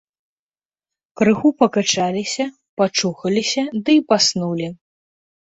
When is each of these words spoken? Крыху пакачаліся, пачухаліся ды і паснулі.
Крыху 1.21 1.47
пакачаліся, 1.59 2.43
пачухаліся 2.81 3.63
ды 3.83 3.91
і 4.01 4.05
паснулі. 4.09 4.67